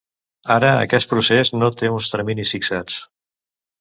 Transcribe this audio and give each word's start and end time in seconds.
Ara, 0.53 0.69
aquest 0.85 1.11
procés 1.11 1.53
no 1.57 1.69
té 1.81 1.93
uns 1.99 2.09
terminis 2.15 2.57
fixats. 2.59 2.97